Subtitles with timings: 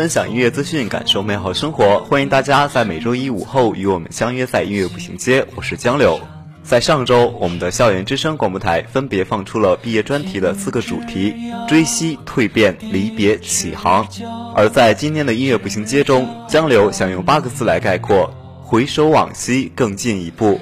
[0.00, 2.02] 分享音乐资讯，感受美好生活。
[2.04, 5.46] 欢迎大家在每周一午后与我们相约在音乐步行街。
[5.54, 6.18] 我是江柳。
[6.62, 11.34] 在上周，我们的校园之声广播台分别放出了毕业专题的四个主题：
[11.68, 14.08] 追昔、蜕变、离别、起航。
[14.56, 20.58] 而在今天的音乐步行街中，江流想用八个字来概括：回首往昔，更进一步。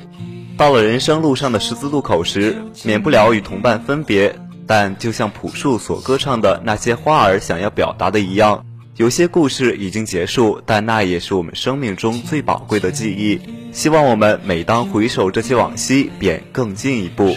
[0.57, 4.35] 到了人生路上的十字路口时，免不了与同伴分别，
[4.67, 8.65] 但就像朴树所歌唱的那些花儿想要表达的一样。
[8.99, 13.39] 有些故事已经结束，但那也是我们生命中最宝贵的记忆。
[13.73, 17.37] 希望我们每当回首这些往昔，便更进一步。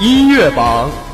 [0.00, 0.90] 音乐榜。
[0.90, 1.04] Uh,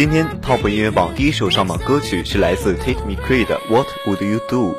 [0.00, 4.72] 今天 Top 音乐榜第一首上榜歌曲是来自 Tate McRae 的《What Would You Do》。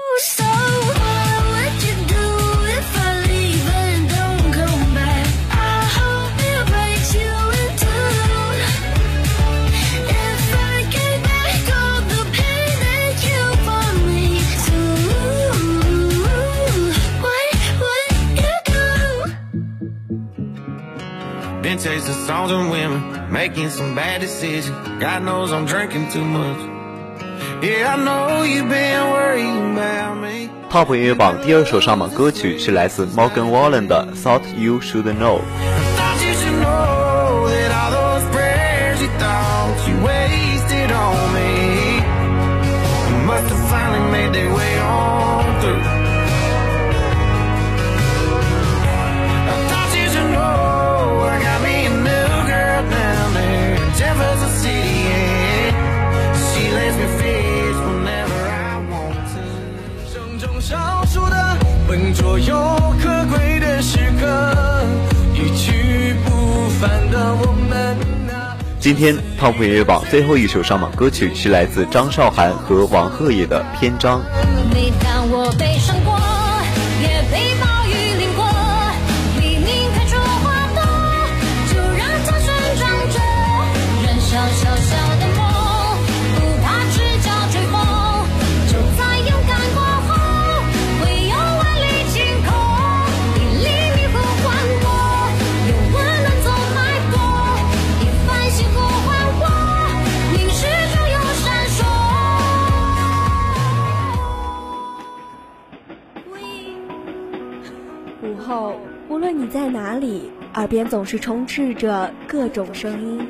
[21.62, 24.76] Been chasing songs and women, making some bad decisions.
[25.00, 26.58] God knows I'm drinking too much.
[27.62, 30.50] Yeah, I know you've been worrying about me.
[30.70, 35.40] Top 音乐榜第二首上榜歌曲是来自 Morgan Wallen 的《Thought You Should Know》。
[68.93, 74.19] 今天 Top 音乐榜最后一首上榜歌曲是来自张韶涵和王赫野的《篇章》。
[110.71, 113.27] 边总是充斥着各种声音。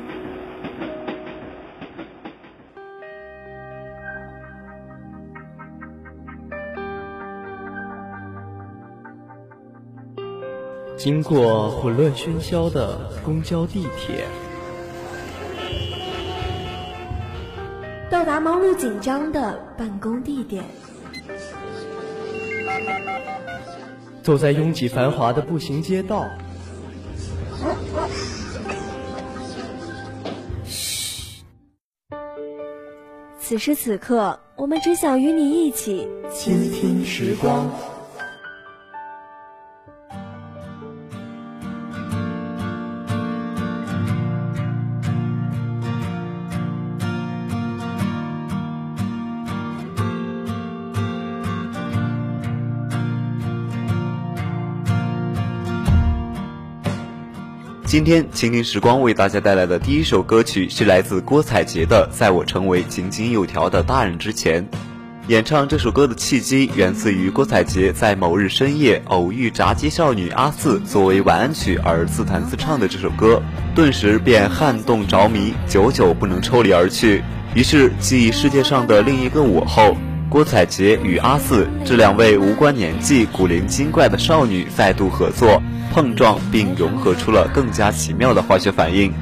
[10.96, 14.24] 经过混乱喧嚣的公交地铁。
[18.08, 20.62] 到达忙碌紧张的办公地点。
[24.22, 26.28] 走在拥挤繁华的步行街道。
[33.52, 37.70] 此时此刻，我们只想与你一起倾听时光。
[57.92, 64.66] 今天倾听时光为大家带来的第一首歌曲是来自郭采洁的《在我成为井井有条的大人之前》。
[65.28, 73.42] 演唱这首歌的契机源自于郭采洁在某日深夜偶遇炸鸡少女阿四作为晚安曲而自弹自唱的这首歌，
[73.74, 77.22] 顿时便撼动着迷，久久不能抽离而去。
[77.54, 79.94] 于是继世界上的另一个我后，
[80.32, 85.62] 郭采洁与阿四这两位无关年纪、古灵精怪的少女再度合作。
[85.92, 89.12] 碰撞并融合出了更加奇妙的化学反应。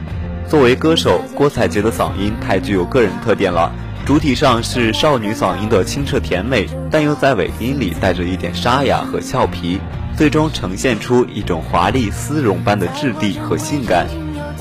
[0.48, 3.72] 作为歌手，郭采洁的嗓音太具有个人特点了。
[4.06, 9.80] 主体上是少女嗓音的清澈甜美，但又在尾音里带着一点沙哑和俏皮，
[10.16, 14.06] 最终呈现出一种华丽丝绒般的质地和性感。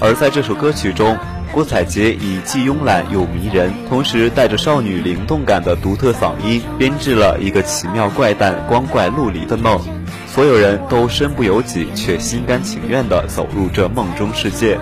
[0.02, 1.16] 而在这首歌曲中，
[1.52, 9.82] 郭采洁以既慵懒又迷人，同时带着少女灵动感的独特嗓音，编织了一个奇妙怪诞、光怪陆离的梦。
[10.28, 14.80] 所有人都身不由己，却心甘情愿地走入这梦中世界。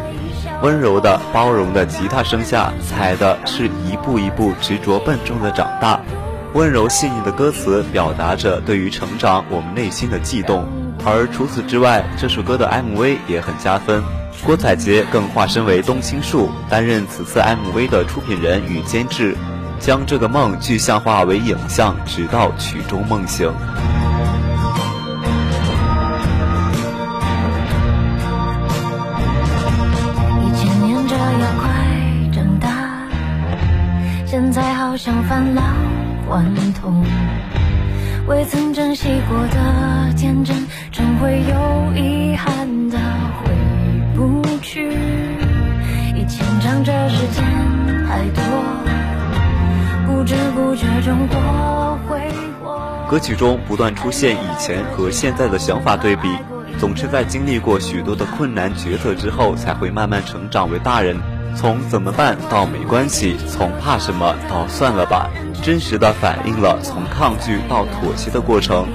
[0.62, 6.02] 温柔的、包容的吉他声下，踩的是一步一步执着笨重的长大。
[6.54, 10.68] 温柔细腻的歌词表达着对于成长我们内心的悸动。
[11.06, 14.04] 而除此之外，这首歌的 MV 也很加分。
[14.46, 19.36] 郭采洁更化身为冬青树，担任此次 MV 的出品人与监制，
[19.80, 23.52] 将这个梦具象化为影像，直到曲终梦醒。
[34.26, 35.62] 现在好像返老
[36.30, 37.04] 还童，
[38.28, 40.56] 未曾珍惜过的天真，
[40.92, 42.98] 终会有遗憾的
[44.68, 44.90] 去。
[46.14, 47.42] 以前仗着时间
[48.06, 48.44] 还多，
[50.06, 52.20] 不知不觉中过挥
[52.62, 53.08] 霍。
[53.10, 56.28] 歌曲中不断出现以前和现在的想法对比，
[56.78, 61.18] 总是在经历过许多的困难抉择之后，才会慢慢成长为大人。
[61.56, 65.30] 从怎么办到没关系，从怕什么到算了吧，
[65.64, 68.86] 真实的反映了从抗拒到妥协的过程。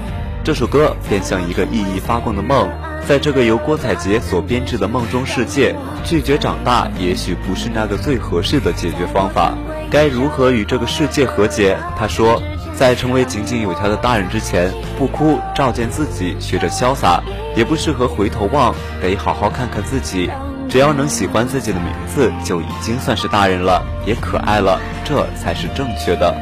[0.44, 2.68] 这首歌便像一个熠熠发光的梦，
[3.06, 9.54] 在这个由郭采洁所编织的梦中世界，拒绝长大也许不是那个最合适的解决方法。
[9.90, 11.76] 该如何与这个世界和解？
[11.98, 12.40] 他说，
[12.74, 17.22] 在成为井井有条的大人之前，不哭，照见自己，学着潇洒，
[17.54, 20.30] 也不适合回头望，得好好看看自己。
[20.68, 26.34] 只要能喜欢自己的名字，就已经算是大人了，也可爱了，这才是正确的。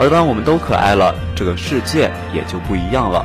[0.00, 3.24] 而当我们都可爱了，这个世界也就不一样了。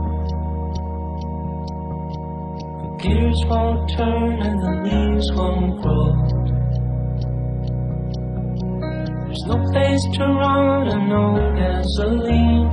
[3.01, 6.13] gears won't turn and the leaves won't grow.
[9.25, 11.25] There's no place to run and no
[11.57, 12.69] gasoline.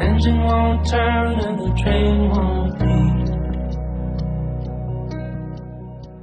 [0.00, 3.16] Engine won't turn and the train won't leave.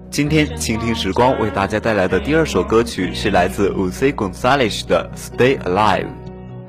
[0.09, 6.05] 今天倾听时光为大家带来的第二首歌曲是来自 Uzi Gonzalez 的《Stay Alive》。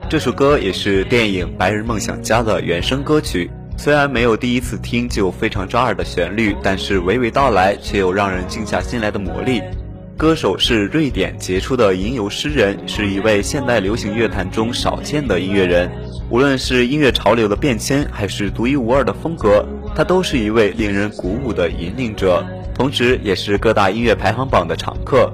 [0.09, 3.51] 这首歌也是电影《白日梦想家》的原声歌曲。
[3.77, 9.61] 虽然没有第一次听就非常抓耳的旋律，但是娓娓道来却有让人静下心来的魔力。
[10.17, 15.91] 歌手是瑞典杰出的吟游诗人，是一位现代流行乐坛中少见的音乐人。
[16.31, 22.47] 无论是音乐潮流的变迁，还是独一无二的风格，他都是一位令人鼓舞的引领者。
[22.75, 25.31] 同时，也是各大音乐排行榜的常客。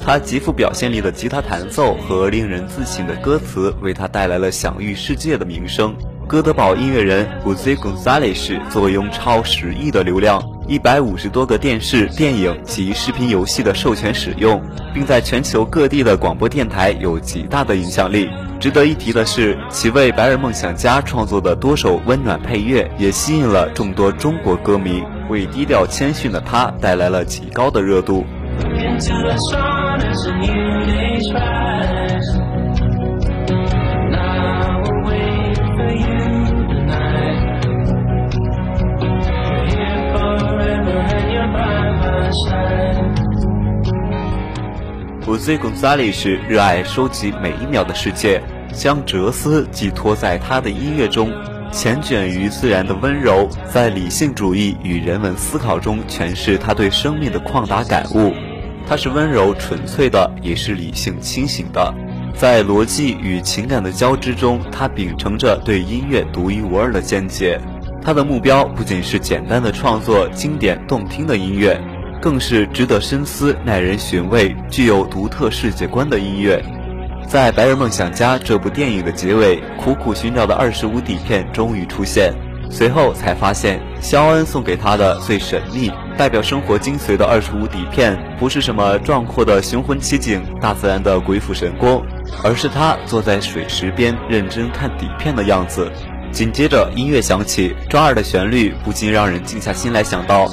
[0.00, 5.96] 他极富表现力的吉他弹奏和令人自信的歌词，为他带来了享誉世界的名声。
[6.28, 18.28] 哥德堡音乐人 Uzi Gonzalez 坐拥超十亿的流量，一百五十多个电视、电影及视频游戏的授权使用，并在全球各地的广播电台有极大的影响力。
[18.60, 28.26] 值得一提的是，其为《白日梦想家》创作的多首温暖配乐，也吸引了众多中国歌迷，为低调谦逊的他带来了极高的热度。
[45.28, 48.40] Uzi Gonzalez 热爱收集每一秒的世界，
[48.72, 51.30] 将哲思寄托在他的音乐中，
[51.70, 58.32] 缱绻于自然的温柔，在理性主义与人文思考中诠释他对生命的旷达感悟。
[58.86, 61.94] 他是温柔纯粹的，也是理性清醒的。
[62.34, 67.60] 在逻辑与情感的交织中，他秉承着对音乐独一无二的见解。
[68.00, 71.78] 他的目标不仅是简单的创作经典动听的音乐，
[72.20, 76.62] 更是值得深思、耐人寻味、具有独特世界观的音乐。
[77.26, 82.32] 在《白日梦想家》这部电影的结尾，苦苦寻找的二十五底片终于出现，
[82.70, 92.02] 随后才发现肖恩送给他的最神秘、代表生活精髓的二十五底片，不是什么壮阔的雄浑奇景、大自然的鬼斧神工，
[92.42, 95.92] 而是他坐在水池边认真看底片的样子。
[96.30, 100.46] 紧接着音乐响起，抓耳的旋律不禁让人静下心来想到，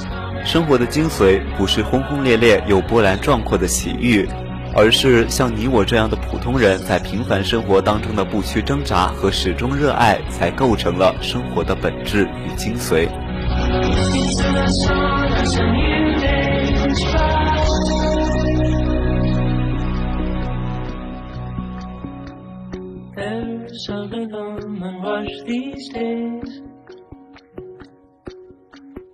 [0.44, 4.26] 生活的精髓不是轰轰烈烈又波澜壮阔的奇遇，
[4.74, 13.08] 而是像你我这样的普通人在平凡生活当中的不屈挣扎和始终热爱，才构成了生活的本质与精髓。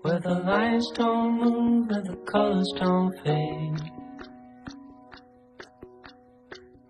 [0.02, 3.78] Where the lights don't move and the colors don't fade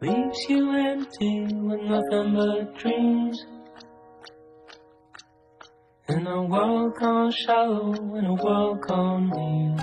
[0.01, 3.45] Leaves you empty with nothing but dreams
[6.09, 9.79] In a world gone shallow, in a world gone mean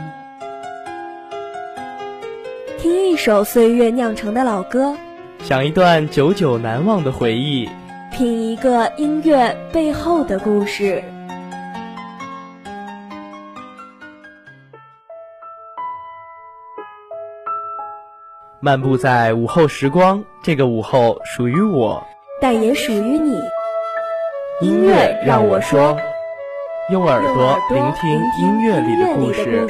[2.79, 4.95] 听一首岁月酿成的老歌，
[5.43, 7.69] 想一段久久难忘的回忆，
[8.12, 11.03] 品一个音乐背后的故事。
[18.62, 22.06] 漫步在午后时光，这个午后属于我。
[22.42, 23.39] 但也属于你。
[24.62, 25.98] 音乐让我说，
[26.92, 28.10] 用耳朵聆听
[28.42, 29.66] 音乐里的故事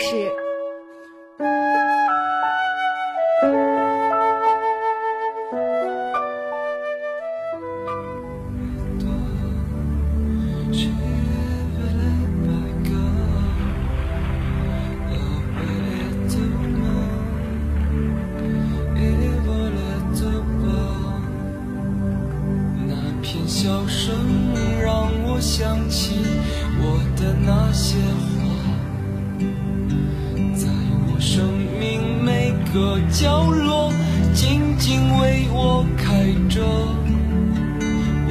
[35.52, 36.64] 我开着。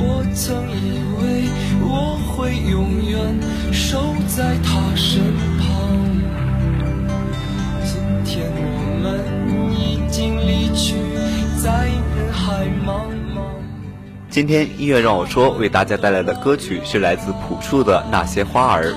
[0.00, 1.48] 我曾以为
[1.82, 3.18] 我会永远
[3.72, 5.20] 守在他身
[5.58, 5.66] 旁，
[7.84, 8.60] 今天我
[9.02, 9.20] 们
[9.76, 10.94] 已经离去，
[11.60, 13.42] 在人海茫茫。
[14.30, 18.90] 今天音乐让我说为大家带来的歌曲是来自朴树的《那些花儿》。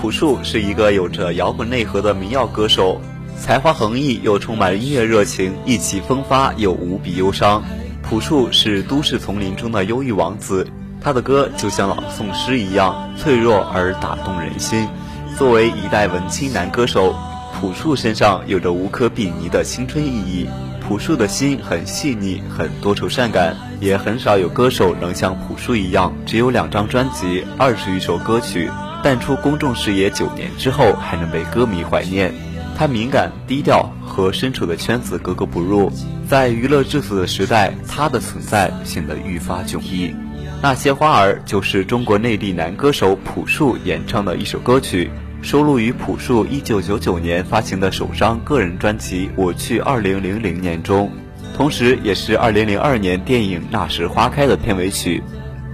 [0.00, 3.00] 朴树是一个有着摇滚内核的民谣歌手，
[3.40, 7.62] 才华横溢又充满音乐热情，意气风发又无比忧伤。
[8.02, 10.66] 朴树是都市丛林中的忧郁王子，
[11.00, 14.88] 他的歌就像朗诵诗一样脆弱而打动人心。
[15.36, 17.14] 作为一代文青男歌手，
[17.58, 20.46] 朴树身上有着无可比拟的青春意义。
[20.80, 28.70] 朴树的心很细腻，很多愁善感，也很少有歌手能像朴树一样，只有两张专辑，二十余首歌曲，
[29.02, 32.34] 淡出公众视野九年之后还能被歌迷怀念。
[32.78, 35.90] 他敏感、低调，和身处的圈子格格不入。
[36.28, 40.14] 在娱乐至死的时代，他的存在显得愈发迥异。
[40.62, 45.10] 那些花儿就是中国内地男歌手朴树演唱的一首歌曲，
[45.42, 51.10] 收录于朴树1999年发行的首张个人专辑《我去2000年》中，
[51.56, 55.20] 同时也是2002年电影《那时花开》的片尾曲。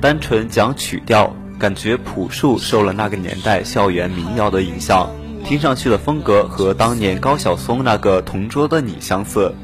[0.01, 5.11] 单纯讲曲调，感觉朴树受了那个年代校园民谣的影响。
[5.45, 9.55] 听上去的风格和当年高晓松那个《同桌的你》相似，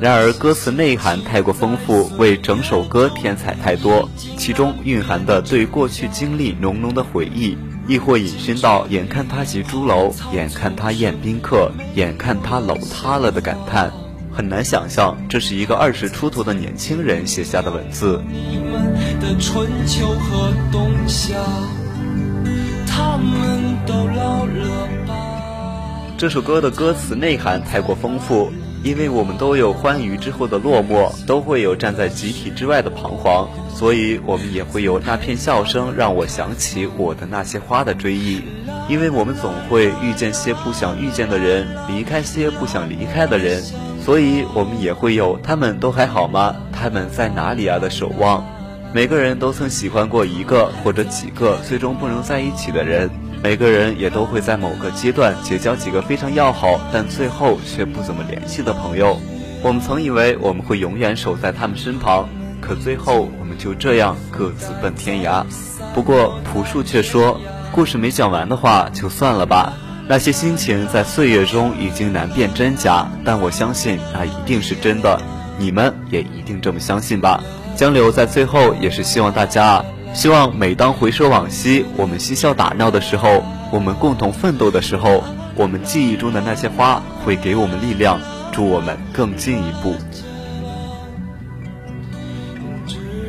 [0.00, 13.92] 然而歌词内涵太过丰富，为整首歌添彩太多，其中蕴含的对过去经历浓浓的回忆，亦或引申到“眼看他袭朱楼，眼看他宴宾客，眼看他楼塌了”的感叹，
[14.32, 18.20] 很难想象这是一个二十出头的年轻人写下的文字。
[18.28, 21.36] 你们的春秋和冬夏，
[22.88, 23.67] 他们？
[26.18, 28.50] 这首歌的歌词内涵太过丰富，
[28.82, 38.42] 因为我们都有欢愉之后的落寞，都会有站在集体之外的彷徨，所以我们也会有那片笑声让我想起我的那些花的追忆。
[38.88, 43.62] 因为我们总会遇见些不想遇见的人，离开些不想离开的人，
[44.04, 46.56] 所以我们也会有他们都还好吗？
[46.72, 48.44] 他们在哪里啊的守望。
[48.92, 53.08] 每个人都曾喜欢过一个或者几个最终不能在一起的人。
[53.42, 59.16] 每个人也都会在某个阶段结交几个非常要好，但最后却不怎么联系的朋友。
[59.62, 62.28] 我们曾以为我们会永远守在他们身旁，
[62.60, 65.44] 可最后我们就这样各自奔天涯。
[65.94, 67.40] 不过朴树却说，
[67.72, 69.72] 故事没讲完的话就算了吧。
[70.08, 75.20] 那些心情在岁月中已经难辨真假，但我相信那一定是真的。
[75.58, 77.42] 你们也一定这么相信吧。
[77.76, 79.84] 江流在最后也是希望大家。
[80.14, 85.22] 希望每当回首往昔，我们嬉笑打闹的时候，我们共同奋斗的时候，
[85.54, 89.94] 我们记忆中的那些花会给我们力量，助我们更进一步。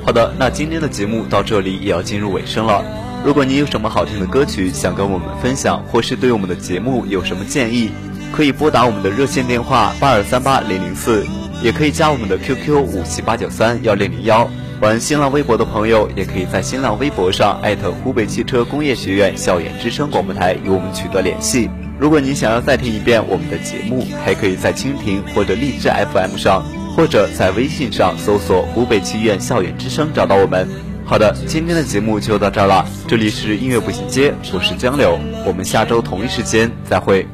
[0.03, 2.83] 好的，那今天的节目到这里也要进入尾声了。
[3.23, 7.91] 如果你有什么好听的歌曲想跟我们分享，或是对我们的节目有什么建议，
[8.31, 11.23] 可以拨打我们的热线电话八二三八零零四，
[11.61, 14.49] 也可以加我们的 QQ 五七八九三幺零零幺。
[14.81, 21.69] 玩新浪微博的朋友，也可以在新浪微博上艾特湖北汽车工业学院校园之声广播台与我们取得联系。
[21.99, 26.63] 如果您想要再听一遍我们的节目，还可以在蜻蜓或者荔枝 FM 上，
[26.95, 30.65] 或者在微信上搜索“湖北汽院校园之声”找到我们。
[31.03, 32.87] 好的，今天的节目就到这儿了。
[33.05, 37.27] 这里是音乐步行街，我是江柳，我们下周同一时间再会。